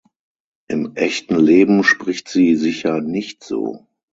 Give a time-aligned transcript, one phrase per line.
[0.67, 3.85] Im echten Leben spricht sie sicher nicht so.